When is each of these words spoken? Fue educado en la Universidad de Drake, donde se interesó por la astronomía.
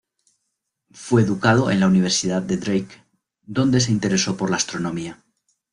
Fue 0.95 1.21
educado 1.21 1.69
en 1.69 1.79
la 1.79 1.85
Universidad 1.85 2.41
de 2.41 2.57
Drake, 2.57 3.03
donde 3.43 3.79
se 3.81 3.91
interesó 3.91 4.35
por 4.35 4.49
la 4.49 4.55
astronomía. 4.55 5.23